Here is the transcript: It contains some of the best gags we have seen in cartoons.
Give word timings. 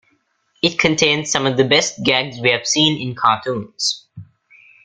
It 0.63 0.79
contains 0.79 1.29
some 1.29 1.45
of 1.45 1.57
the 1.57 1.63
best 1.63 2.03
gags 2.03 2.39
we 2.41 2.49
have 2.49 2.65
seen 2.65 2.99
in 3.07 3.13
cartoons. 3.13 4.07